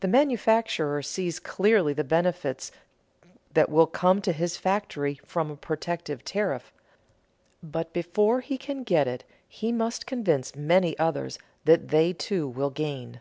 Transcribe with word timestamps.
The 0.00 0.08
manufacturer 0.08 1.00
sees 1.00 1.38
clearly 1.38 1.92
the 1.92 2.02
benefits 2.02 2.72
that 3.52 3.70
will 3.70 3.86
come 3.86 4.20
to 4.22 4.32
his 4.32 4.56
factory 4.56 5.20
from 5.24 5.48
a 5.48 5.54
protective 5.56 6.24
tariff, 6.24 6.72
but 7.62 7.92
before 7.92 8.40
he 8.40 8.58
can 8.58 8.82
get 8.82 9.06
it 9.06 9.22
he 9.46 9.70
must 9.70 10.06
convince 10.08 10.56
many 10.56 10.98
others 10.98 11.38
that 11.66 11.90
they 11.90 12.12
too 12.12 12.48
will 12.48 12.70
gain. 12.70 13.20